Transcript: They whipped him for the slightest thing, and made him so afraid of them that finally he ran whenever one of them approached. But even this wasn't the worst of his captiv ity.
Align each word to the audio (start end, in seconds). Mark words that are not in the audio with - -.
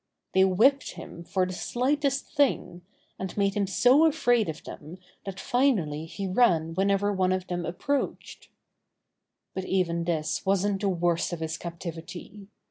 They 0.33 0.43
whipped 0.45 0.93
him 0.93 1.23
for 1.23 1.45
the 1.45 1.53
slightest 1.53 2.33
thing, 2.33 2.81
and 3.19 3.37
made 3.37 3.53
him 3.53 3.67
so 3.67 4.05
afraid 4.07 4.49
of 4.49 4.63
them 4.63 4.97
that 5.25 5.39
finally 5.39 6.07
he 6.07 6.27
ran 6.27 6.73
whenever 6.73 7.13
one 7.13 7.31
of 7.31 7.45
them 7.45 7.67
approached. 7.67 8.49
But 9.53 9.65
even 9.65 10.05
this 10.05 10.43
wasn't 10.43 10.81
the 10.81 10.89
worst 10.89 11.33
of 11.33 11.39
his 11.39 11.55
captiv 11.55 11.99
ity. 11.99 12.47